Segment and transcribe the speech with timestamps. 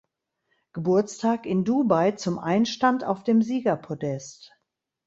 [0.73, 4.51] Geburtstag in Dubai zum Einstand auf dem Siegerpodest.